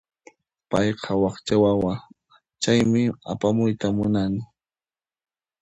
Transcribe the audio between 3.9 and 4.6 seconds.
munani.